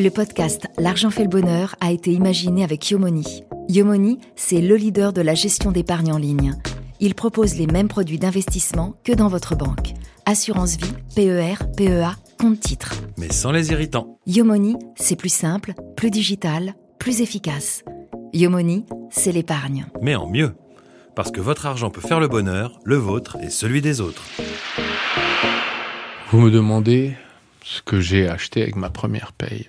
[0.00, 3.44] Le podcast L'argent fait le bonheur a été imaginé avec Yomoni.
[3.68, 6.56] Yomoni, c'est le leader de la gestion d'épargne en ligne.
[7.00, 9.92] Il propose les mêmes produits d'investissement que dans votre banque.
[10.24, 12.94] Assurance vie, PER, PEA, compte titre.
[13.18, 14.18] Mais sans les irritants.
[14.26, 17.84] Yomoni, c'est plus simple, plus digital, plus efficace.
[18.32, 19.84] Yomoni, c'est l'épargne.
[20.00, 20.54] Mais en mieux.
[21.14, 24.24] Parce que votre argent peut faire le bonheur, le vôtre et celui des autres.
[26.30, 27.12] Vous me demandez
[27.62, 29.68] ce que j'ai acheté avec ma première paye.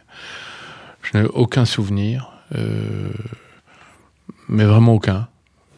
[1.02, 3.10] Je n'ai aucun souvenir, euh,
[4.48, 5.28] mais vraiment aucun.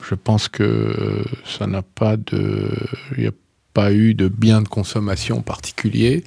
[0.07, 2.69] Je pense que ça n'a pas de,
[3.15, 3.33] il n'y a
[3.73, 6.23] pas eu de bien de consommation particulier.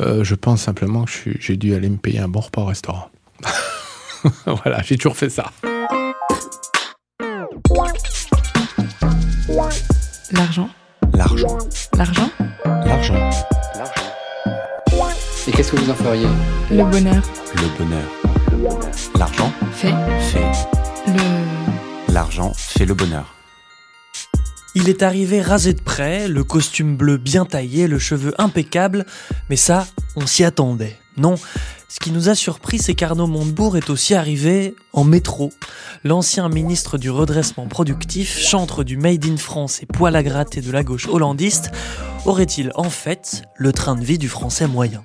[0.00, 3.10] Euh, je pense simplement que j'ai dû aller me payer un bon repas au restaurant.
[4.46, 5.52] voilà, j'ai toujours fait ça.
[10.32, 10.68] L'argent.
[11.14, 11.58] L'argent.
[11.96, 12.28] L'argent.
[12.38, 12.45] L'argent.
[15.66, 16.28] Qu'est-ce que vous en feriez
[16.70, 17.22] Le bonheur.
[17.54, 18.88] Le bonheur.
[19.18, 19.94] L'argent Fait.
[20.20, 20.68] fait.
[21.08, 22.12] Le.
[22.12, 23.34] L'argent fait le bonheur.
[24.74, 29.06] Il est arrivé rasé de près, le costume bleu bien taillé, le cheveu impeccable,
[29.48, 30.98] mais ça, on s'y attendait.
[31.16, 31.34] Non,
[31.88, 35.52] ce qui nous a surpris, c'est qu'Arnaud Montebourg est aussi arrivé en métro.
[36.04, 40.72] L'ancien ministre du redressement productif, chantre du Made in France et poil à gratter de
[40.72, 41.70] la gauche hollandiste,
[42.24, 45.04] aurait-il en fait le train de vie du français moyen?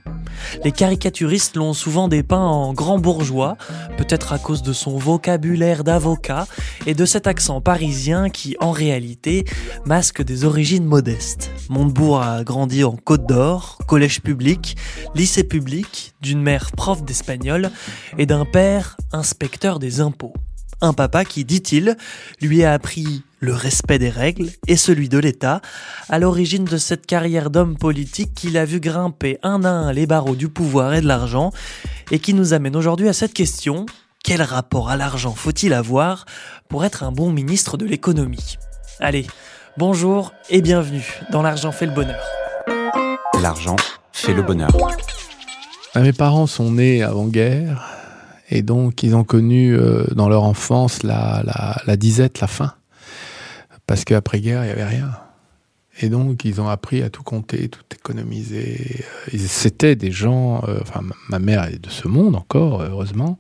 [0.63, 3.57] Les caricaturistes l'ont souvent dépeint en grand bourgeois,
[3.97, 6.47] peut-être à cause de son vocabulaire d'avocat
[6.87, 9.45] et de cet accent parisien qui, en réalité,
[9.85, 11.51] masque des origines modestes.
[11.69, 14.75] Montebourg a grandi en Côte d'Or, collège public,
[15.13, 17.69] lycée public, d'une mère prof d'espagnol
[18.17, 20.33] et d'un père inspecteur des impôts.
[20.81, 21.95] Un papa qui, dit-il,
[22.41, 25.61] lui a appris le respect des règles et celui de l'État,
[26.09, 30.07] à l'origine de cette carrière d'homme politique qu'il a vu grimper un à un les
[30.07, 31.51] barreaux du pouvoir et de l'argent,
[32.09, 33.85] et qui nous amène aujourd'hui à cette question,
[34.23, 36.25] quel rapport à l'argent faut-il avoir
[36.69, 38.57] pour être un bon ministre de l'économie?
[38.99, 39.27] Allez,
[39.77, 42.23] bonjour et bienvenue dans L'argent fait le bonheur.
[43.41, 43.75] L'argent
[44.13, 44.69] fait le bonheur.
[45.93, 47.89] Ah, mes parents sont nés avant-guerre,
[48.49, 51.43] et donc ils ont connu euh, dans leur enfance la,
[51.85, 52.73] la, disette, la faim
[53.91, 55.11] parce qu'après-guerre, il n'y avait rien.
[55.99, 59.03] Et donc, ils ont appris à tout compter, tout économiser.
[59.33, 63.37] Euh, c'était des gens, euh, enfin, ma mère est de ce monde encore, heureusement,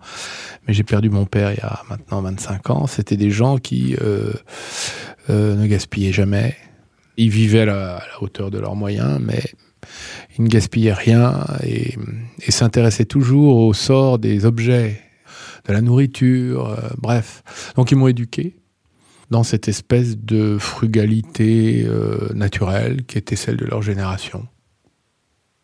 [0.67, 2.85] mais j'ai perdu mon père il y a maintenant 25 ans.
[2.85, 4.33] C'était des gens qui euh,
[5.29, 6.57] ne gaspillaient jamais.
[7.15, 9.41] Ils vivaient à la, hauteur de leurs moyens, mais
[10.37, 11.95] ils ne gaspillaient rien et,
[12.45, 15.01] et s'intéressaient toujours au sort des objets,
[15.67, 17.43] de la nourriture, bref.
[17.75, 18.61] Donc, ils m'ont éduqué
[19.31, 24.45] dans cette espèce de frugalité euh, naturelle qui était celle de leur génération.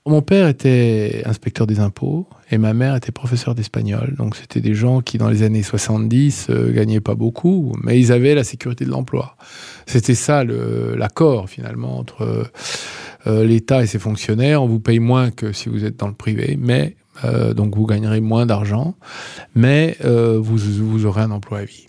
[0.06, 4.16] Mon père était inspecteur des impôts et ma mère était professeur d'espagnol.
[4.18, 8.14] Donc c'était des gens qui, dans les années 70, euh, gagnaient pas beaucoup, mais ils
[8.14, 9.36] avaient la sécurité de l'emploi.
[9.86, 12.50] C'était ça l'accord finalement entre
[13.28, 14.64] euh, l'État et ses fonctionnaires.
[14.64, 16.96] On vous paye moins que si vous êtes dans le privé, mais
[17.56, 18.94] donc vous gagnerez moins d'argent,
[19.56, 21.84] mais vous, vous aurez un emploi à vie.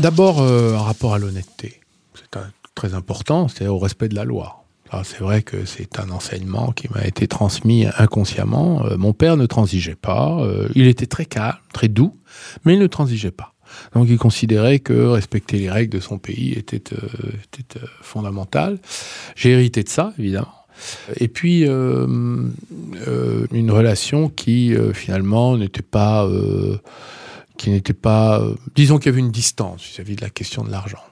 [0.00, 1.80] D'abord, euh, un rapport à l'honnêteté.
[2.14, 2.40] C'est
[2.74, 4.64] très important, c'est au respect de la loi.
[5.04, 8.84] C'est vrai que c'est un enseignement qui m'a été transmis inconsciemment.
[8.86, 10.40] Euh, mon père ne transigeait pas.
[10.40, 12.16] Euh, il était très calme, très doux,
[12.64, 13.52] mais il ne transigeait pas.
[13.94, 18.78] Donc il considérait que respecter les règles de son pays était, était fondamental.
[19.36, 20.54] J'ai hérité de ça, évidemment.
[21.16, 22.52] Et puis, une
[23.52, 26.26] relation qui, finalement, n'était pas
[27.60, 28.40] qui n'était pas...
[28.40, 31.04] Euh, disons qu'il y avait une distance vis-à-vis de la question de l'argent.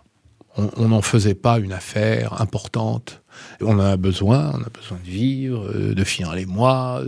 [0.57, 3.21] On n'en faisait pas une affaire importante.
[3.61, 7.03] On en a besoin, on a besoin de vivre, euh, de finir les mois.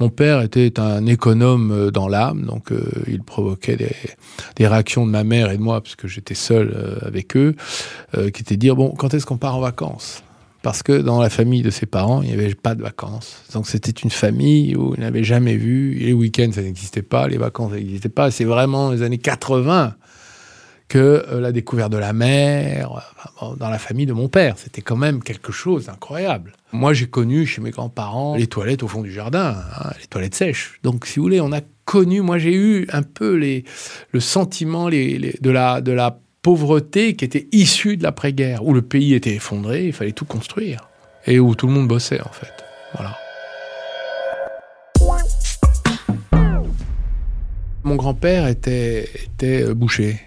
[0.00, 2.72] Mon père était un économe euh, dans l'âme, donc
[3.06, 7.36] il provoquait des, réactions de ma mère et de moi, parce que j'étais seul avec
[7.36, 7.54] eux,
[8.12, 10.22] qui étaient de dire, bon, quand est-ce qu'on part en vacances?
[10.62, 13.42] Parce que dans la famille de ses parents, il n'y avait pas de vacances.
[13.52, 17.38] Donc c'était une famille où il n'avait jamais vu, les week-ends ça n'existait pas, les
[17.38, 18.30] vacances ça n'existait pas.
[18.30, 19.94] C'est vraiment les années 80
[20.88, 23.02] que euh, la découverte de la mer,
[23.42, 26.52] euh, dans la famille de mon père, c'était quand même quelque chose d'incroyable.
[26.72, 30.34] Moi j'ai connu chez mes grands-parents les toilettes au fond du jardin, hein, les toilettes
[30.34, 30.80] sèches.
[30.82, 35.50] Donc si vous voulez, on a connu, moi j'ai eu un peu le sentiment de,
[35.50, 39.92] la, de la pauvreté qui était issue de l'après-guerre, où le pays était effondré, il
[39.92, 40.88] fallait tout construire,
[41.26, 42.52] et où tout le monde bossait en fait.
[42.94, 43.16] Voilà.
[47.88, 50.20] Mon grand-père était, était boucher.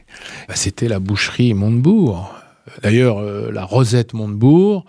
[0.47, 2.33] Bah, c'était la boucherie Montebourg.
[2.81, 4.83] D'ailleurs, euh, la Rosette Montebourg,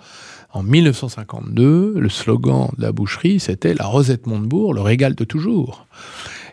[0.55, 5.87] En 1952, le slogan de la boucherie, c'était la Rosette Montebourg, le régal de toujours.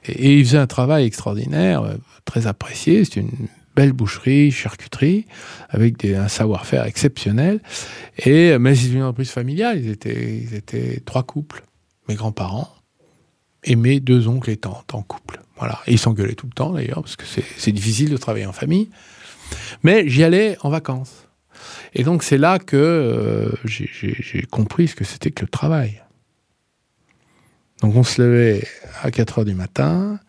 [0.03, 1.95] Et, et il faisait un travail extraordinaire, euh,
[2.25, 3.05] très apprécié.
[3.05, 5.25] C'est une belle boucherie, charcuterie,
[5.69, 7.61] avec des, un savoir-faire exceptionnel.
[8.25, 9.79] Et, mais c'est une entreprise familiale.
[9.79, 11.63] Ils étaient, ils étaient trois couples.
[12.09, 12.67] Mes grands-parents
[13.63, 15.41] et mes deux oncles et tantes en couple.
[15.57, 15.79] Voilà.
[15.87, 18.89] Ils s'engueulaient tout le temps d'ailleurs, parce que c'est- difficile de travailler en famille.
[19.83, 21.27] Mais j'y allais en vacances.
[21.93, 26.01] Et donc c'est là que euh, j'ai compris ce que c'était que le travail.
[27.81, 28.65] Donc on se levait
[29.01, 30.19] à 4 heures du matin,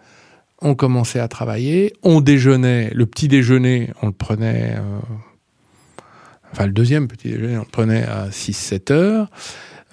[0.62, 4.98] on commençait à travailler, on déjeunait, le petit déjeuner, on le prenait, euh,
[6.52, 9.30] enfin le deuxième petit déjeuner, on le prenait à 6-7 heures.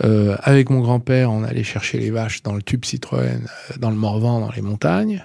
[0.04, 3.90] Euh, avec mon grand-père, on allait chercher les vaches dans le tube Citroën, euh, dans
[3.90, 5.24] le Morvan, dans les montagnes.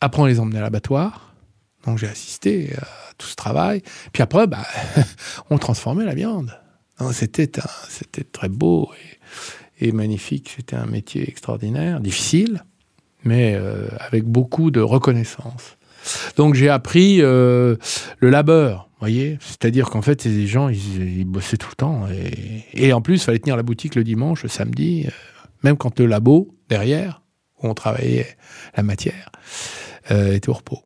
[0.00, 1.34] Après, on les emmenait à l'abattoir.
[1.86, 2.86] Donc j'ai assisté à
[3.16, 3.82] tout ce travail.
[4.12, 4.66] Puis après, bah,
[5.50, 6.58] on transformait la viande.
[7.12, 7.48] C'était
[8.32, 8.90] très beau
[9.80, 10.54] et, magnifique.
[10.56, 12.64] C'était un métier extraordinaire, difficile,
[13.22, 15.77] mais euh, avec beaucoup de reconnaissance.
[16.36, 17.76] Donc j'ai appris euh,
[18.18, 19.38] le labeur, voyez.
[19.40, 22.06] C'est-à-dire qu'en fait, ces gens, ils, bossaient tout le temps.
[22.74, 25.10] Et, et en plus, il fallait tenir la boutique le dimanche, le samedi, euh,
[25.62, 27.22] même quand le labo, derrière,
[27.62, 28.36] où on travaillait
[28.76, 29.30] la matière,
[30.10, 30.82] euh, était au repos.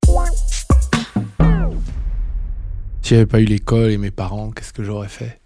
[3.02, 5.41] Si j'avais pas eu l'école et mes parents, qu'est-ce que j'aurais fait?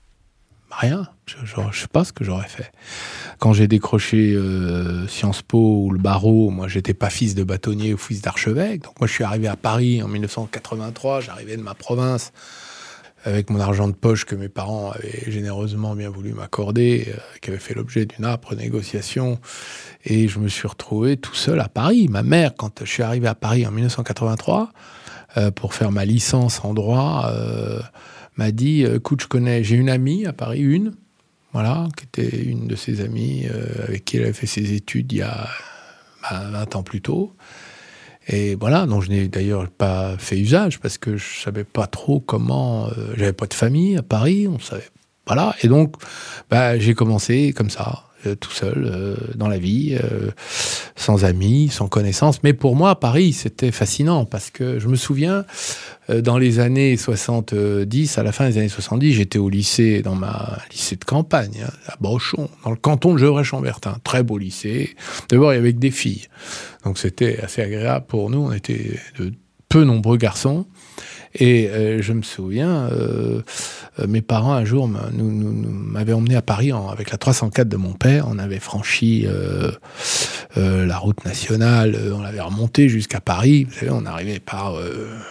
[0.71, 1.09] Rien.
[1.27, 2.71] Je, je sais pas ce que j'aurais fait.
[3.39, 7.95] Quand j'ai décroché euh, Sciences Po ou le barreau, moi j'étais pas fils de bâtonnier
[7.95, 8.83] ou fils d'archevêque.
[8.83, 12.33] Donc moi je suis arrivé à Paris en 1983, j'arrivais de ma province
[13.25, 17.51] avec mon argent de poche que mes parents avaient généreusement bien voulu m'accorder, euh, qui
[17.51, 19.41] avait fait l'objet d'une âpre négociation.
[20.05, 22.07] Et je me suis retrouvé tout seul à Paris.
[22.09, 24.71] Ma mère, quand je suis arrivé à Paris en 1983,
[25.39, 27.29] euh, pour faire ma licence en droit,
[28.37, 30.95] m'a dit euh, Écoute, je connais, j'ai une amie à Paris, une,
[31.53, 35.13] voilà, qui était une de ses amies euh, avec qui elle avait fait ses études
[35.13, 35.49] il y a
[36.23, 37.33] bah, 20 ans plus tôt.
[38.29, 42.19] Et voilà, donc je n'ai d'ailleurs pas fait usage parce que je savais pas trop
[42.21, 42.87] comment.
[42.89, 44.89] euh, J'avais pas de famille à Paris, on savait.
[45.27, 45.95] Voilà, et donc
[46.51, 50.31] bah, j'ai commencé comme ça, tout seul, euh, dans la vie, euh,
[50.97, 52.43] sans amis, sans connaissances.
[52.43, 55.45] Mais pour moi, Paris, c'était fascinant parce que je me souviens,
[56.11, 60.15] euh, dans les années 70, à la fin des années 70, j'étais au lycée, dans
[60.15, 63.99] ma lycée de campagne, hein, à Brochon, dans le canton de Gevrey-Chambertin.
[64.03, 64.97] Très beau lycée.
[65.29, 66.27] D'abord, il y avait des filles.
[66.85, 68.39] Donc c'était assez agréable pour nous.
[68.39, 69.33] On était de
[69.69, 70.67] peu nombreux garçons.
[71.39, 73.43] Et euh, je me souviens, euh,
[73.99, 77.93] euh, mes parents un jour nous, m'avaient emmené à Paris avec la 304 de mon
[77.93, 78.27] père.
[78.29, 79.27] On avait franchi
[80.57, 83.65] la route nationale, on l'avait remonté jusqu'à Paris.
[83.65, 84.77] Vous savez, on arrivait par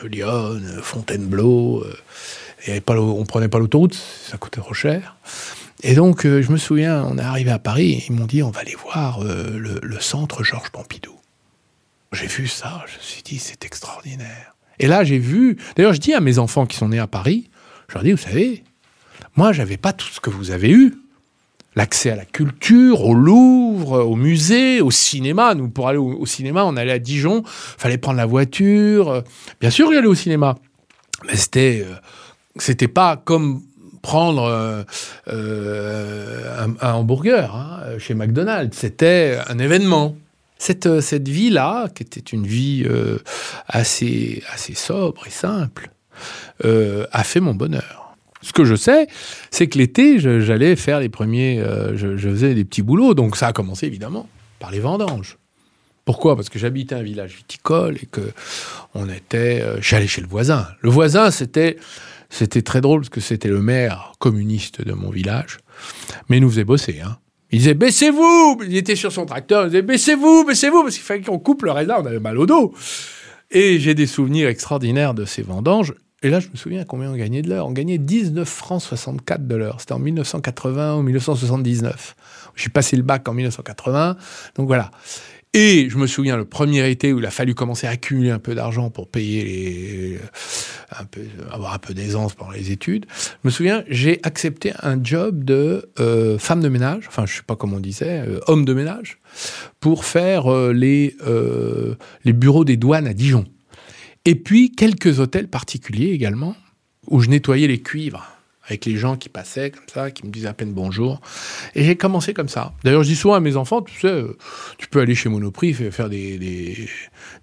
[0.03, 1.83] Lyon, Fontainebleau.
[2.67, 5.15] avait pas, on prenait pas l'autoroute, ça coûtait trop cher.
[5.83, 8.51] Et donc, je me souviens, on est arrivé à Paris et ils m'ont dit on
[8.51, 11.15] va aller voir le, le centre Georges Pompidou.
[12.11, 14.54] J'ai vu ça, je me suis dit c'est extraordinaire.
[14.79, 15.57] Et là, j'ai vu.
[15.75, 17.49] D'ailleurs, je dis à mes enfants qui sont nés à Paris,
[17.87, 18.63] je leur dis vous savez,
[19.35, 20.93] moi, j'avais pas tout ce que vous avez eu.
[21.75, 25.55] L'accès à la culture, au Louvre, au musée, au cinéma.
[25.55, 29.23] Nous, pour aller au, cinéma, on allait à Dijon, fallait prendre la voiture.
[29.59, 30.55] Bien sûr, aller au cinéma.
[31.27, 31.95] Mais c'était, euh,
[32.55, 33.61] c'était pas comme
[34.01, 34.83] prendre euh,
[35.27, 38.77] euh, un, un hamburger hein, chez McDonald's.
[38.77, 40.15] C'était un événement.
[40.57, 43.19] Cette, euh, cette vie-là, qui était une vie euh,
[43.67, 45.89] assez, assez sobre et simple,
[46.63, 48.15] euh, a fait mon bonheur.
[48.41, 49.07] Ce que je sais,
[49.51, 51.63] c'est que l'été, j'allais faire les premiers,
[51.95, 53.15] je, je faisais des petits boulots.
[53.15, 55.39] Donc ça a commencé évidemment par les vendanges.
[56.05, 56.35] Pourquoi?
[56.35, 58.21] Parce que j'habitais un village viticole et que
[58.93, 60.67] on était, j'allais chez le voisin.
[60.81, 61.77] Le voisin, c'était,
[62.29, 65.57] c'était très drôle parce que c'était le maire communiste de mon village,
[66.29, 67.01] mais il nous faisait bosser.
[67.03, 67.17] Hein.
[67.51, 68.61] Il disait baissez-vous.
[68.65, 69.65] Il était sur son tracteur.
[69.65, 71.97] Il disait baissez-vous, baissez-vous parce qu'il fallait qu'on coupe le raisin.
[71.99, 72.73] On avait mal au dos.
[73.51, 75.93] Et j'ai des souvenirs extraordinaires de ces vendanges.
[76.23, 77.67] Et là, je me souviens combien on gagnait de l'heure.
[77.67, 79.79] On gagnait 19 francs 64 de l'heure.
[79.79, 82.15] C'était en 1980 ou 1979.
[82.55, 84.17] J'ai passé le bac en 1980.
[84.55, 84.89] Donc voilà.
[85.57, 88.39] Et je me souviens le premier été où il a fallu commencer à accumuler un
[88.39, 90.19] peu d'argent pour payer les,
[91.09, 93.05] peu, avoir un peu d'aisance pendant les études.
[93.41, 97.43] Je me souviens, j'ai accepté un job de euh, femme de ménage, enfin je sais
[97.47, 99.17] pas comment on disait, euh, homme de ménage,
[99.79, 101.95] pour faire euh, les, euh,
[102.25, 103.45] les bureaux des douanes à Dijon.
[104.25, 106.57] Et puis quelques hôtels particuliers également,
[107.07, 108.34] où je nettoyais les cuivres
[108.67, 111.21] avec les gens qui passaient comme ça, qui me disaient à peine bonjour.
[111.75, 112.73] Et j'ai commencé comme ça.
[112.83, 114.37] D'ailleurs, je dis souvent à mes enfants, tu sais, euh,
[114.77, 116.87] tu peux aller chez Monoprix faire du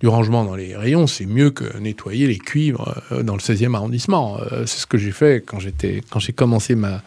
[0.04, 4.38] rangement dans les rayons, c'est mieux que nettoyer les cuivres euh, dans le 16e arrondissement.
[4.52, 7.02] Euh, C'est ce que j'ai fait quand j'étais, quand j'ai commencé ma,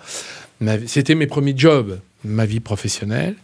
[0.61, 3.35] Ma C'était mes premiers jobs, ma vie professionnelle.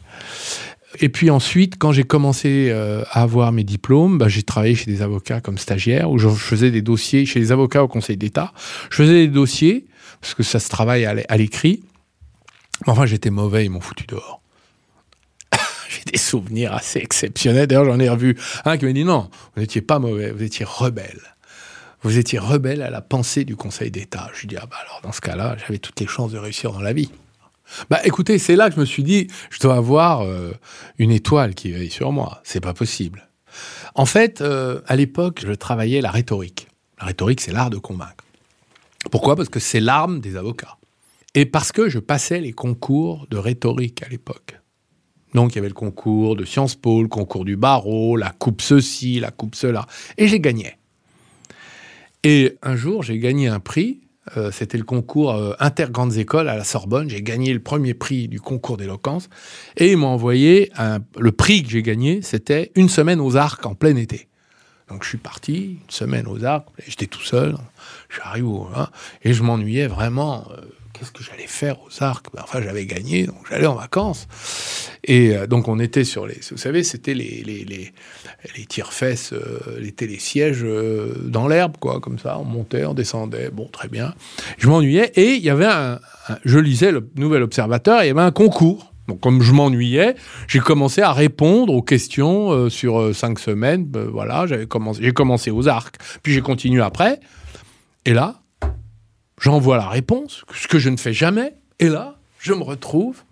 [0.99, 5.01] Et puis ensuite, quand j'ai commencé à avoir mes diplômes, bah, j'ai travaillé chez des
[5.01, 8.53] avocats comme stagiaire, où je faisais des dossiers chez les avocats au Conseil d'État.
[8.89, 9.85] Je faisais des dossiers,
[10.21, 11.83] parce que ça se travaille à l'é- à l'écrit.
[12.87, 14.41] Enfin, j'étais mauvais, ils m'ont foutu dehors.
[15.89, 17.67] j'ai des souvenirs assez exceptionnels.
[17.67, 20.65] D'ailleurs, j'en ai revu un qui m'a dit non, vous n'étiez pas mauvais, vous étiez
[20.65, 21.19] rebelle.
[22.03, 24.31] Vous étiez rebelle à la pensée du Conseil d'État.
[24.33, 26.71] Je lui dis, ah bah alors dans ce cas-là, j'avais toutes les chances de réussir
[26.71, 27.11] dans la vie.
[27.91, 30.51] Bah écoutez, c'est là que je me suis dit, je dois avoir euh,
[30.97, 32.41] une étoile qui veille sur moi.
[32.43, 33.29] C'est pas possible.
[33.93, 36.67] En fait, euh, à l'époque, je travaillais la rhétorique.
[36.99, 38.23] La rhétorique, c'est l'art de convaincre.
[39.09, 39.35] Pourquoi?
[39.35, 40.77] Parce que c'est l'arme des avocats.
[41.33, 44.59] Et parce que je passais les concours de rhétorique à l'époque.
[45.33, 48.61] Donc il y avait le concours de Sciences Po, le concours du barreau, la coupe
[48.61, 49.85] ceci, la coupe cela.
[50.17, 50.75] Et j'ai gagné.
[52.23, 54.01] Et un jour, j'ai gagné un prix.
[54.35, 57.09] euh, C'était le concours euh, inter-grandes écoles à la Sorbonne.
[57.09, 59.29] J'ai gagné le premier prix du concours d'éloquence.
[59.77, 60.69] Et ils m'ont envoyé
[61.17, 62.21] le prix que j'ai gagné.
[62.21, 64.27] C'était une semaine aux arcs en plein été.
[64.91, 66.67] Donc je suis parti, une semaine aux arcs.
[66.87, 67.55] J'étais tout seul.
[68.15, 68.67] J'arrive au.
[68.75, 68.89] hein,
[69.23, 70.47] et je m'ennuyais vraiment.
[70.51, 70.61] euh,
[70.93, 74.27] Qu'est-ce que j'allais faire aux arcs Ben, Enfin, j'avais gagné, donc j'allais en vacances.
[75.03, 76.39] Et euh, donc on était sur les.
[76.51, 77.91] Vous savez, c'était les, les, les,
[78.55, 82.37] les tire-fesses, euh, les télésièges euh, dans l'herbe, quoi, comme ça.
[82.37, 83.49] On montait, on descendait.
[83.49, 84.13] Bon, très bien.
[84.59, 85.99] Je m'ennuyais et il y avait un,
[86.45, 88.90] Je lisais le Nouvel Observateur il y avait un concours.
[89.07, 90.15] Donc, comme je m'ennuyais,
[90.47, 93.85] j'ai commencé à répondre aux questions euh, sur euh, cinq semaines.
[93.85, 94.67] Ben, voilà, j'ai
[95.13, 97.19] commencé aux arcs, puis j'ai continué après.
[98.05, 98.41] Et là,
[99.39, 101.55] j'envoie la réponse, ce que je ne fais jamais.
[101.79, 103.23] Et là, je me retrouve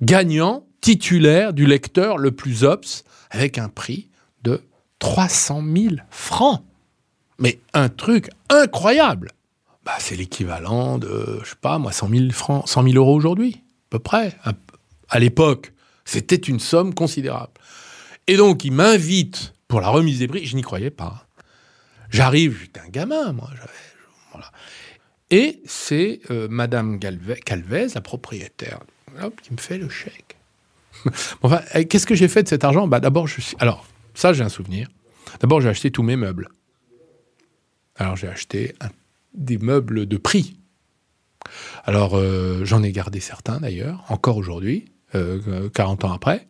[0.00, 4.08] gagnant, titulaire du lecteur le plus obs, avec un prix
[4.42, 4.60] de
[4.98, 6.62] 300 000 francs.
[7.38, 9.30] Mais un truc incroyable.
[9.84, 13.61] Bah, c'est l'équivalent de, je sais pas, moi, 100 000 francs, 100 000 euros aujourd'hui,
[13.92, 14.34] peu près.
[15.08, 15.72] À, l'époque,
[16.06, 17.52] c'était une somme considérable.
[18.26, 20.46] Et donc, il m'invite pour la remise des prix.
[20.46, 21.26] Je n'y croyais pas.
[22.08, 23.50] J'arrive, j'étais un gamin, moi.
[25.30, 28.80] Et c'est euh, Madame Calvez, la propriétaire,
[29.42, 30.36] qui me fait le chèque.
[31.42, 32.86] enfin, euh, qu'est-ce que j'ai fait de cet argent?
[32.86, 33.28] Bah, D'abord.
[33.58, 34.88] Alors, ça, j'ai un souvenir.
[35.40, 36.48] D'abord, j'ai acheté tous mes meubles.
[37.96, 38.74] Alors, j'ai acheté
[39.34, 40.56] des meubles de prix.
[41.84, 46.48] Alors, euh, j'en ai gardé certains, d'ailleurs, encore aujourd'hui, euh, 40 ans après.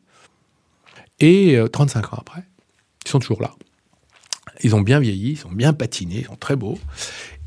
[1.21, 2.43] Et euh, 35 ans après.
[3.05, 3.55] Ils sont toujours là.
[4.63, 6.79] Ils ont bien vieilli, ils sont bien patinés, ils sont très beaux.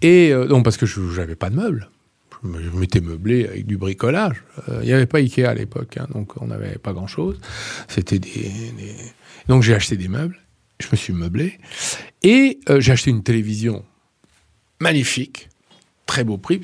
[0.02, 1.90] Et euh, non, parce que je n'avais pas de meubles.
[2.44, 4.44] Je m'étais meublé avec du bricolage.
[4.70, 7.40] Euh, Il n'y avait pas Ikea à l'époque, hein, donc on n'avait pas grand-chose.
[7.88, 8.52] C'était des,
[9.48, 10.40] Donc j'ai acheté des meubles,
[10.80, 11.58] je me suis meublé.
[12.22, 13.84] Et euh, j'ai acheté une télévision
[14.80, 15.50] magnifique,
[16.06, 16.62] très beau prix.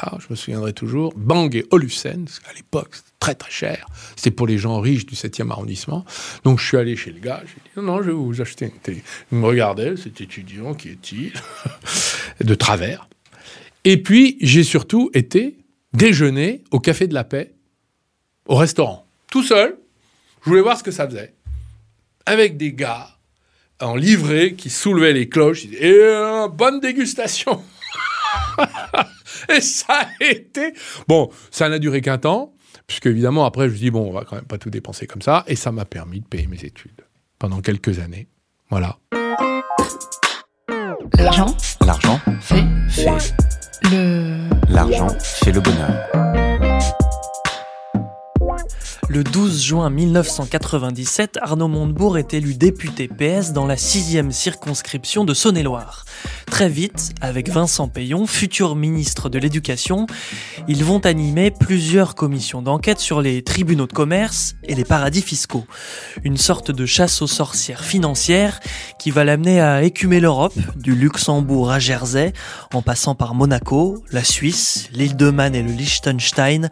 [0.00, 1.12] Voilà, je me souviendrai toujours.
[1.16, 3.86] Bang et parce qu'à l'époque, c'était très très cher.
[4.16, 6.04] C'était pour les gens riches du 7e arrondissement.
[6.44, 8.80] Donc je suis allé chez le gars, j'ai dit non, je vais vous acheter une
[8.80, 9.02] télé.
[9.32, 11.32] Il me regardait, cet étudiant, qui est-il
[12.44, 13.08] De travers.
[13.84, 15.56] Et puis j'ai surtout été
[15.92, 17.52] déjeuner au Café de la Paix,
[18.46, 19.76] au restaurant, tout seul.
[20.42, 21.32] Je voulais voir ce que ça faisait.
[22.26, 23.08] Avec des gars
[23.80, 25.66] en livrée qui soulevaient les cloches.
[25.66, 27.62] Et euh, bonne dégustation
[29.54, 30.72] Et ça a été...
[31.08, 32.54] Bon, ça n'a duré qu'un temps,
[32.86, 35.22] puisque évidemment, après, je me dis, bon, on va quand même pas tout dépenser comme
[35.22, 37.02] ça, et ça m'a permis de payer mes études
[37.38, 38.28] pendant quelques années.
[38.70, 38.98] Voilà.
[41.18, 43.34] L'argent L'argent fait fait.
[43.90, 44.48] le.
[44.68, 46.23] L'argent fait le bonheur.
[49.08, 55.34] Le 12 juin 1997, Arnaud Montebourg est élu député PS dans la sixième circonscription de
[55.34, 56.06] Saône-et-Loire.
[56.46, 60.06] Très vite, avec Vincent Payon, futur ministre de l'Éducation,
[60.68, 65.66] ils vont animer plusieurs commissions d'enquête sur les tribunaux de commerce et les paradis fiscaux.
[66.22, 68.60] Une sorte de chasse aux sorcières financières
[68.98, 72.32] qui va l'amener à écumer l'Europe, du Luxembourg à Jersey,
[72.72, 76.70] en passant par Monaco, la Suisse, l'île de Man et le Liechtenstein,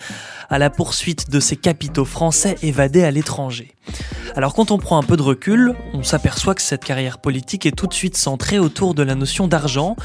[0.48, 2.21] à la poursuite de ces capitaux français
[2.62, 3.74] évadés à l'étranger.
[4.36, 7.76] Alors quand on prend un peu de recul, on s'aperçoit que cette carrière politique est
[7.76, 9.96] tout de suite centrée autour de la notion d'argent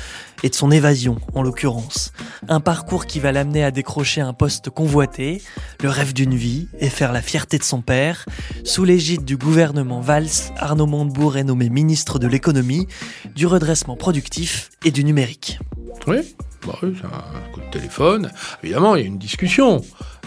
[0.43, 2.11] et de son évasion en l'occurrence.
[2.49, 5.41] Un parcours qui va l'amener à décrocher un poste convoité,
[5.81, 8.25] le rêve d'une vie et faire la fierté de son père.
[8.63, 12.87] Sous l'égide du gouvernement Valls, Arnaud Montebourg est nommé ministre de l'économie,
[13.35, 15.59] du redressement productif et du numérique.
[16.07, 18.31] Oui, bah oui, c'est un coup de téléphone.
[18.63, 19.81] Évidemment, il y a une discussion.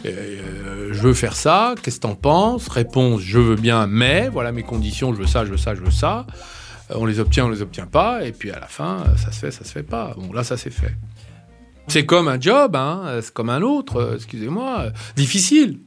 [0.06, 2.68] Euh, je veux faire ça, qu'est-ce que t'en penses?
[2.68, 5.80] Réponse, je veux bien, mais voilà mes conditions, je veux ça, je veux ça, je
[5.80, 6.26] veux ça.
[6.90, 9.40] Euh, on les obtient, on les obtient pas, et puis à la fin, ça se
[9.40, 10.14] fait, ça se fait pas.
[10.16, 10.94] Bon, là, ça s'est fait.
[11.88, 15.80] C'est comme un job, hein, c'est comme un autre, euh, excusez-moi, difficile.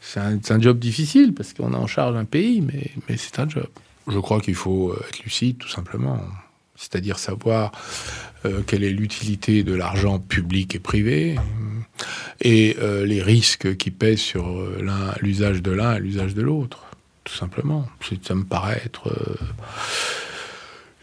[0.00, 3.38] C'est un, un job difficile parce qu'on a en charge un pays, mais, mais c'est
[3.38, 3.66] un job.
[4.08, 6.18] Je crois qu'il faut être lucide, tout simplement.
[6.80, 7.72] C'est-à-dire savoir
[8.46, 11.38] euh, quelle est l'utilité de l'argent public et privé
[12.40, 14.82] et euh, les risques qui pèsent sur euh,
[15.20, 16.86] l'usage de l'un et l'usage de l'autre,
[17.24, 17.86] tout simplement.
[18.22, 19.12] Ça me paraît être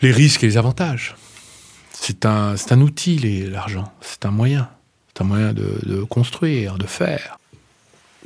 [0.02, 1.16] les risques et les avantages.
[1.92, 3.94] C'est un, un outil, l'argent.
[4.02, 4.70] C'est un moyen.
[5.14, 7.38] C'est un moyen de, de construire, de faire.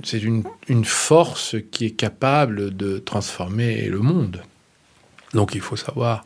[0.03, 4.41] C'est une force qui est capable de transformer le monde.
[5.33, 6.25] Donc il faut savoir,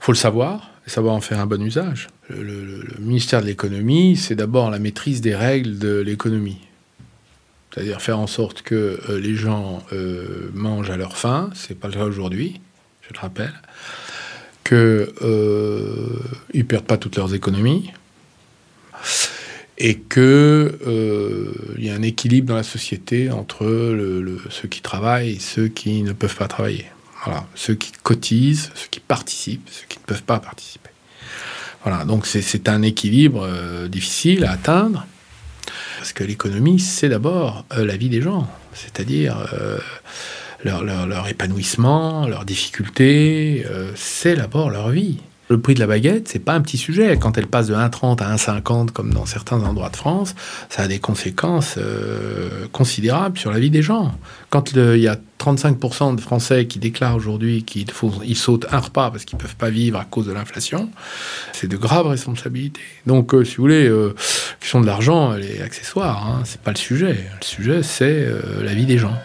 [0.00, 2.08] faut le savoir, et savoir en faire un bon usage.
[2.30, 6.58] Le, le- le- le ministère de l'économie, c'est d'abord la maîtrise des règles de l'économie.
[7.74, 11.88] C'est-à-dire faire en sorte que euh, les gens euh, mangent à leur faim, c'est pas
[11.88, 12.60] le cas aujourd'hui,
[13.06, 13.52] je te rappelle,
[14.64, 16.06] que euh,
[16.54, 17.90] ils perdent pas toutes leurs économies
[19.76, 24.68] et que euh, il y a un équilibre dans la société entre le- le- ceux
[24.68, 26.86] qui travaillent et ceux qui ne peuvent pas travailler.
[27.24, 30.90] Voilà, ceux qui cotisent, ceux qui participent, ceux qui ne peuvent pas participer.
[31.84, 35.06] Voilà, donc c'est- un équilibre euh, difficile à atteindre.
[35.98, 39.78] Parce que l'économie, c'est d'abord euh, la vie des gens, c'est-à-dire euh,
[40.64, 43.64] leur, leur- épanouissement, leurs difficultés,
[43.96, 45.18] c'est d'abord leur vie.
[45.50, 47.16] Le prix de la baguette, c'est pas un petit sujet.
[47.18, 50.34] Quand elle passe de 1,30 à 1,50 comme dans certains endroits de France,
[50.68, 51.78] ça a des conséquences
[52.72, 54.12] considérables sur la vie des gens.
[54.50, 55.16] Quand il y a
[55.54, 57.86] 35% de Français qui déclarent aujourd'hui qu'ils
[58.24, 60.90] ils sautent un repas parce qu'ils peuvent pas vivre à cause de l'inflation,
[61.52, 62.80] c'est de graves responsabilités.
[63.06, 66.26] Donc, euh, si vous voulez, euh, la question de l'argent, elle est accessoire.
[66.26, 67.26] Hein, c'est pas le sujet.
[67.40, 69.16] Le sujet, c'est euh, la vie des gens.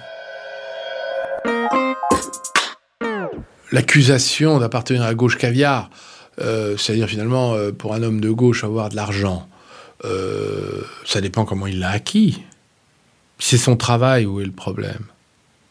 [3.72, 5.90] L'accusation d'appartenir à gauche caviar,
[6.40, 9.48] euh, c'est-à-dire finalement, euh, pour un homme de gauche, avoir de l'argent,
[10.06, 12.44] euh, ça dépend comment il l'a acquis.
[13.40, 15.06] C'est son travail où est le problème.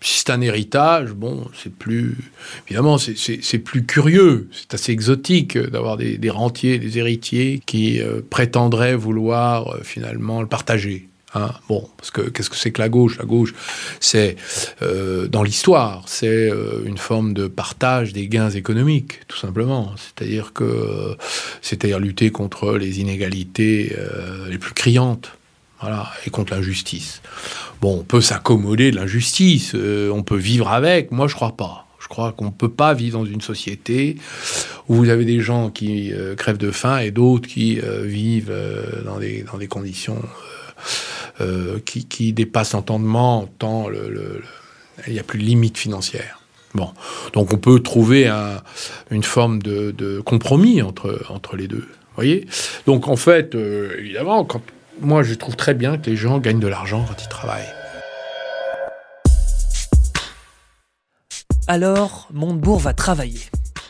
[0.02, 2.16] Si c'est un héritage, bon, c'est plus.
[2.66, 4.48] Évidemment, c'est- plus curieux.
[4.50, 10.48] C'est assez exotique d'avoir des, rentiers, des héritiers qui euh, prétendraient vouloir euh, finalement le
[10.48, 11.08] partager.
[11.34, 13.16] Hein bon, parce que qu'est-ce que c'est que la gauche?
[13.18, 13.54] La gauche,
[14.00, 14.36] c'est
[14.82, 16.50] euh, dans l'histoire, c'est
[16.84, 19.94] une forme de partage des gains économiques, tout simplement.
[19.96, 21.16] C'est-à-dire que,
[21.62, 23.96] c'est-à-dire lutter contre les inégalités
[24.50, 25.32] les plus criantes,
[26.26, 27.22] et contre l'injustice.
[27.80, 31.10] Bon, on peut s'accommoder de l'injustice, euh, on peut vivre avec.
[31.10, 31.86] Moi, je crois pas.
[32.00, 34.16] Je crois qu'on ne peut pas vivre dans une société
[34.88, 38.52] où vous avez des gens qui euh, crèvent de faim et d'autres qui euh, vivent
[39.04, 40.20] dans, des, dans des conditions
[41.84, 43.86] qui, qui dépassent l'entendement tant
[45.06, 46.40] il n'y a plus de limite financière.
[46.74, 46.90] Bon,
[47.32, 48.60] donc on peut trouver un-
[49.10, 51.88] une forme de, compromis entre, entre les deux.
[52.14, 52.46] voyez?
[52.86, 53.54] Donc en fait,
[53.98, 54.62] évidemment, quand,
[55.00, 57.72] moi je trouve très bien que les gens gagnent de l'argent quand ils travaillent.
[61.68, 63.40] Alors, Montebourg va travailler.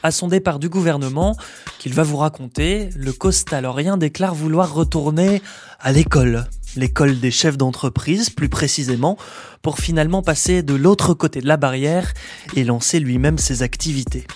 [0.03, 1.37] À son départ du gouvernement,
[1.79, 5.43] qu'il va vous raconter, le costalorien déclare vouloir retourner
[5.81, 6.45] à l'école.
[6.77, 9.17] L'école des chefs d'entreprise, plus précisément,
[9.63, 12.13] pour finalement passer de l'autre côté de la barrière
[12.55, 14.27] et lancer lui-même ses activités.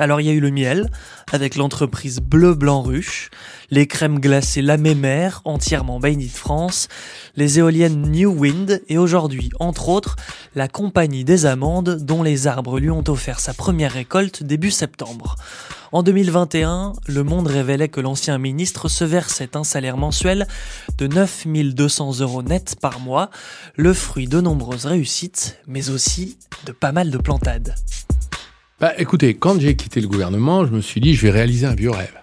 [0.00, 0.90] Alors il y a eu le miel,
[1.30, 3.28] avec l'entreprise Bleu Blanc Ruche,
[3.70, 6.88] les crèmes glacées La Mémère, entièrement Bainy de France,
[7.36, 10.16] les éoliennes New Wind et aujourd'hui, entre autres,
[10.54, 15.36] la Compagnie des Amandes dont les arbres lui ont offert sa première récolte début septembre.
[15.92, 20.48] En 2021, Le Monde révélait que l'ancien ministre se versait un salaire mensuel
[20.96, 23.28] de 9200 euros net par mois,
[23.76, 27.74] le fruit de nombreuses réussites, mais aussi de pas mal de plantades.
[28.80, 31.74] Bah, écoutez, quand j'ai quitté le gouvernement, je me suis dit, je vais réaliser un
[31.74, 32.14] vieux rêve.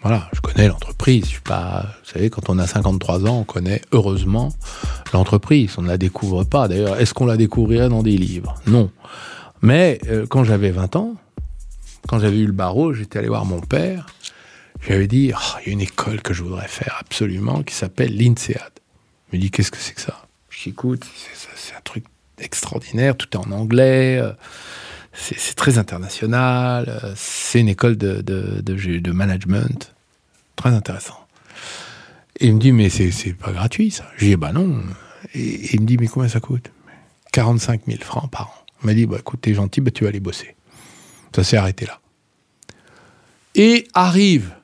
[0.00, 1.24] Voilà, je connais l'entreprise.
[1.24, 4.52] Je suis pas, vous savez, quand on a 53 ans, on connaît heureusement
[5.12, 5.74] l'entreprise.
[5.78, 6.68] On ne la découvre pas.
[6.68, 8.54] D'ailleurs, est-ce qu'on la découvrirait dans des livres?
[8.66, 8.90] Non.
[9.60, 11.14] Mais euh, quand j'avais 20 ans,
[12.08, 14.06] quand j'avais eu le barreau, j'étais allé voir mon père.
[14.80, 17.62] Je lui avais dit, Oh, il y a une école que je voudrais faire absolument
[17.62, 18.58] qui s'appelle l'INSEAD.
[19.32, 20.26] Il me dit, qu'est-ce que c'est que ça?
[20.50, 22.04] Je dis, écoute, c'est- c'est un truc
[22.42, 24.32] extraordinaire, tout est en anglais, euh,
[25.14, 29.94] c'est très international, euh, c'est une école de, de, de, management,
[30.56, 31.18] très intéressant.
[32.40, 34.04] Et il me dit, mais c'est pas gratuit ça.
[34.16, 34.82] Je dis, bah non.
[35.34, 36.70] Et, et il me dit, mais combien ça coûte?
[37.32, 38.54] 45 000 francs par an.
[38.82, 40.56] Il m'a dit, bah écoute, t'es gentil, bah tu vas aller bosser.
[41.34, 42.00] Ça s'est arrêté là.
[43.54, 44.54] Et arrive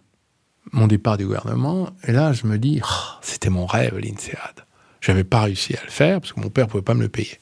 [0.73, 4.65] mon départ du gouvernement, et là je me dis, Oh, c'était mon rêve, l'INSEAD.
[5.01, 7.39] J'avais pas réussi à le faire parce que mon père pouvait pas me le payer.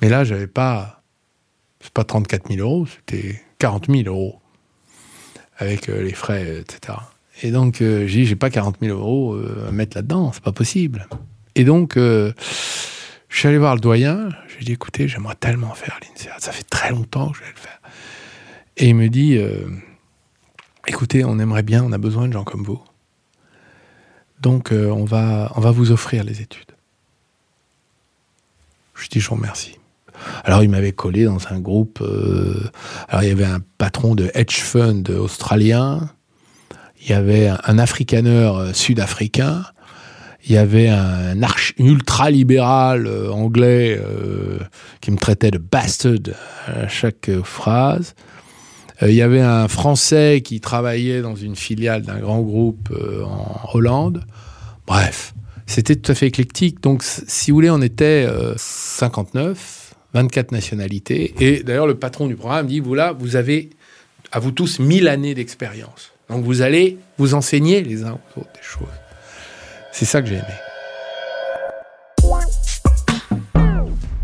[0.00, 1.02] Mais là, j'avais pas,
[1.80, 4.40] c'est pas 34 000 euros, c'était 40 000 euros
[5.58, 6.98] avec euh, les frais, etc.
[7.42, 10.42] Et donc, euh, j'ai dit, j'ai pas 40 000 euros euh, à mettre là-dedans, c'est
[10.42, 11.06] pas possible.
[11.54, 12.32] Et donc, euh,
[13.28, 16.40] je suis allé voir le doyen, je lui ai dit, écoutez, j'aimerais tellement faire l'INSEAD,
[16.40, 17.80] ça fait très longtemps que je vais le faire.
[18.76, 19.38] Et il me dit,
[20.86, 22.82] écoutez, on aimerait bien, on a besoin de gens comme vous.
[24.40, 26.72] Donc, on, va, on va vous offrir les études.
[28.94, 29.79] Je dit, je vous remercie.
[30.44, 32.00] Alors, il m'avait collé dans un groupe.
[32.00, 32.70] euh,
[33.08, 36.10] alors, il y avait un patron de hedge fund australien.
[37.02, 39.64] Il y avait un, un africaneur euh, sud-africain.
[40.46, 41.36] Il y avait un
[41.78, 44.00] ultra-libéral euh, anglais
[45.00, 46.14] qui me traitait de bastard
[46.66, 48.14] à chaque phrase.
[49.02, 52.90] Il y avait un Français qui travaillait dans une filiale d'un grand groupe
[53.24, 54.24] en Hollande.
[54.86, 55.34] Bref,
[55.70, 56.82] c'était tout à fait éclectique.
[56.82, 59.79] Donc, si vous voulez, on était euh, 59,
[60.14, 61.34] 24 nationalités.
[61.40, 63.70] Et d'ailleurs, le patron du programme dit, vous là, vous avez
[64.32, 66.12] à vous tous 1000 années d'expérience.
[66.28, 68.88] Donc, vous allez vous enseigner les uns aux autres des choses.
[69.92, 70.44] C'est ça que j'ai aimé.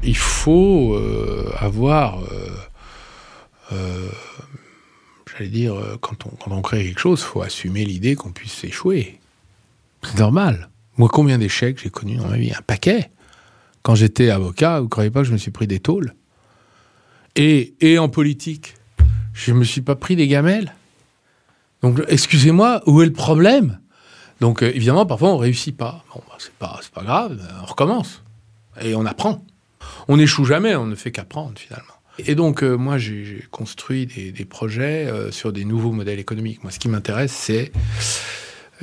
[0.02, 2.50] Il faut euh, avoir, euh,
[3.72, 4.08] euh,
[5.32, 8.62] j'allais dire, quand on, quand on crée quelque chose, il faut assumer l'idée qu'on puisse
[8.62, 9.18] échouer.
[10.04, 10.68] C'est normal.
[10.96, 12.52] Moi, combien d'échecs j'ai connus dans ma vie?
[12.52, 13.10] Un paquet.
[13.86, 16.14] Quand j'étais avocat, vous ne croyez pas que je me suis pris des tôles?
[17.36, 18.74] Et, et en politique,
[19.32, 20.74] je ne me suis pas pris des gamelles?
[21.82, 23.78] Donc, excusez-moi, où est le problème?
[24.40, 26.04] Donc, euh, évidemment, parfois, on réussit pas.
[26.12, 28.24] Bon, bah, c'est pas, pas grave, euh, on recommence.
[28.82, 29.44] Et on apprend.
[30.08, 31.94] On n'échoue jamais, on ne fait qu'apprendre, finalement.
[32.18, 36.64] Et donc, euh, moi, j'ai construit des, projets sur des nouveaux modèles économiques.
[36.64, 37.70] Moi, ce qui m'intéresse, c'est...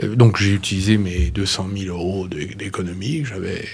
[0.02, 3.66] donc, j'ai utilisé mes 200 000 euros d'é- d'économie que j'avais...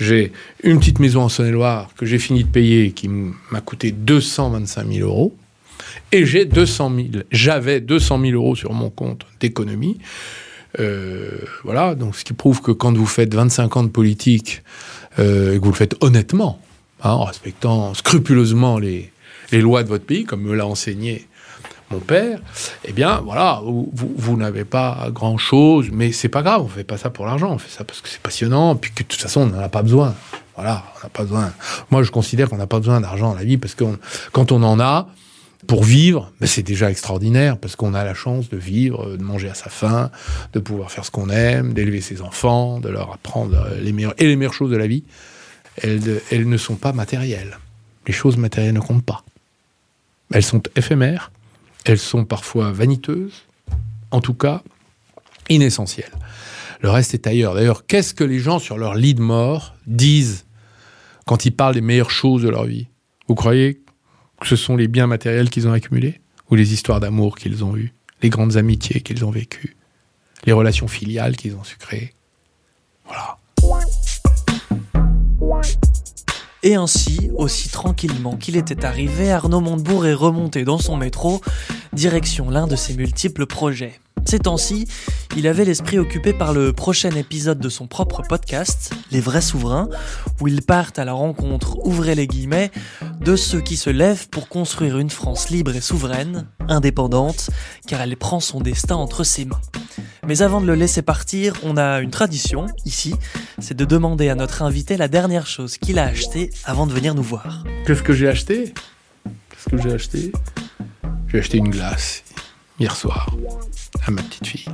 [0.00, 0.32] J'ai
[0.62, 5.08] une petite maison en Saône-et-Loire que j'ai fini de payer qui m'a coûté 225 000
[5.08, 5.34] euros.
[6.12, 9.98] Et j'ai 200 000, j'avais 200 000 euros sur mon compte d'économie.
[10.78, 14.62] Euh, voilà, donc ce qui prouve que quand vous faites 25 ans de politique
[15.18, 16.60] euh, et que vous le faites honnêtement,
[17.02, 19.10] hein, en respectant scrupuleusement les
[19.52, 21.26] lois de votre pays, comme me l'a enseigné
[21.90, 22.40] mon père,
[22.84, 27.10] eh bien, voilà, vous, n'avez pas grand-chose, mais c'est pas grave, on fait pas ça
[27.10, 29.46] pour l'argent, on fait ça parce que c'est passionnant, puis que de toute façon, on
[29.46, 30.14] n'en a pas besoin.
[30.56, 31.52] Voilà, on n'a pas besoin.
[31.90, 33.84] Moi, je considère qu'on n'a pas besoin d'argent dans la vie, parce que
[34.32, 35.08] quand on en a,
[35.66, 39.48] pour vivre, ben, c'est déjà extraordinaire, parce qu'on a la chance de vivre, de manger
[39.48, 40.10] à sa faim,
[40.52, 44.26] de pouvoir faire ce qu'on aime, d'élever ses enfants, de leur apprendre les meilleures, et
[44.26, 45.04] les meilleures choses de la vie.
[45.82, 47.58] Elles ne sont pas matérielles.
[48.06, 49.24] Les choses matérielles ne comptent pas.
[50.32, 51.30] Elles sont éphémères,
[51.86, 53.44] elles sont parfois vaniteuses,
[54.10, 54.62] en tout cas
[55.48, 56.10] inessentielles.
[56.80, 57.54] Le reste est ailleurs.
[57.54, 60.46] D'ailleurs, qu'est-ce que les gens sur leur lit de mort disent
[61.26, 62.88] quand ils parlent des meilleures choses de leur vie?
[63.28, 63.80] Vous croyez
[64.40, 66.20] que ce sont les biens matériels qu'ils ont accumulés
[66.50, 69.76] Ou les histoires d'amour qu'ils ont eues Les grandes amitiés qu'ils ont vécues
[70.44, 72.14] Les relations filiales qu'ils ont su créer
[73.06, 73.38] Voilà.
[76.66, 81.40] Et ainsi, aussi tranquillement qu'il était arrivé, Arnaud Montebourg est remonté dans son métro,
[81.92, 84.00] direction l'un de ses multiples projets.
[84.26, 84.88] Ces temps-ci,
[85.36, 89.88] il avait l'esprit occupé par le prochain épisode de son propre podcast, Les Vrais Souverains,
[90.40, 92.72] où ils partent à la rencontre, ouvrez les guillemets,
[93.20, 97.50] de ceux qui se lèvent pour construire une France libre et souveraine, indépendante,
[97.86, 99.60] car elle prend son destin entre ses mains.
[100.26, 103.14] Mais avant de le laisser partir, on a une tradition, ici,
[103.60, 107.14] c'est de demander à notre invité la dernière chose qu'il a achetée avant de venir
[107.14, 107.62] nous voir.
[107.86, 108.74] Qu'est-ce que j'ai acheté?
[109.50, 110.32] Qu'est-ce que j'ai acheté?
[111.28, 112.24] J'ai acheté une glace
[112.78, 113.30] hier soir
[114.06, 114.68] à ma petite fille.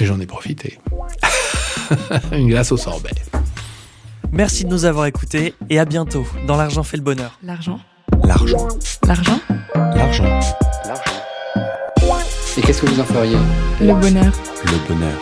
[0.00, 0.78] Et j'en ai profité.
[2.32, 3.10] une glace au sorbet.
[4.32, 7.38] Merci de nous avoir écoutés et à bientôt dans L'argent fait le bonheur.
[7.42, 7.80] L'argent.
[8.24, 8.68] L'argent.
[9.06, 9.40] L'argent.
[9.74, 10.40] L'argent.
[12.56, 13.36] Et qu'est-ce que vous en feriez?
[13.80, 14.32] Le bonheur.
[14.64, 15.18] Le bonheur.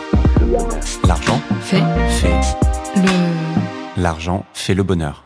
[1.07, 1.81] L'argent Fait.
[2.09, 2.39] fait.
[2.95, 4.01] Le.
[4.01, 5.23] L'argent fait le bonheur.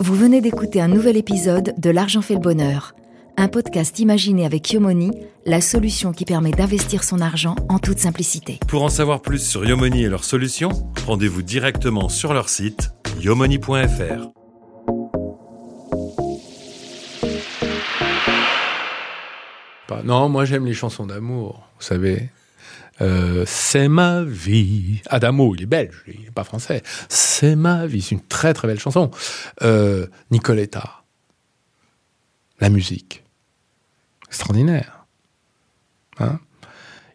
[0.00, 2.94] Vous venez d'écouter un nouvel épisode de L'argent fait le bonheur,
[3.42, 5.10] un podcast imaginé avec Yomoni,
[5.46, 8.60] la solution qui permet d'investir son argent en toute simplicité.
[8.68, 10.70] Pour en savoir plus sur Yomoni et leurs solutions,
[11.06, 14.28] rendez-vous directement sur leur site yomoni.fr.
[19.88, 22.30] Pas- Non, moi j'aime les chansons d'amour, vous savez.
[23.00, 25.00] Euh, c'est ma vie.
[25.06, 26.82] Adamo, il est belge, il n'est pas français.
[27.08, 29.10] C'est ma vie, c'est une très très belle chanson.
[29.62, 31.02] Euh, Nicoletta.
[32.60, 33.21] La musique.
[34.32, 35.04] Extraordinaire.
[36.18, 36.40] Hein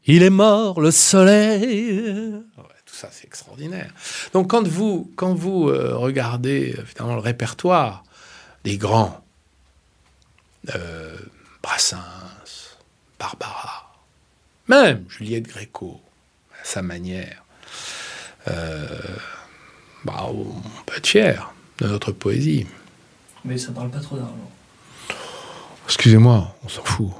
[0.06, 2.32] il est mort le soleil.
[2.86, 3.91] Tout ça, c'est extraordinaire.
[4.34, 8.03] Donc quand vous, quand vous euh, regardez finalement le répertoire
[8.63, 9.25] des grands,
[10.75, 11.17] euh,
[11.63, 12.77] Brassens,
[13.19, 13.91] Barbara,
[14.67, 15.99] même Juliette Gréco,
[16.62, 17.43] à sa manière.
[18.47, 18.88] Euh,
[20.06, 22.67] bah, on peut être fier de notre poésie.
[23.43, 24.51] Mais ça parle pas trop d'argent.
[25.88, 27.12] Excusez-moi, on s'en fout.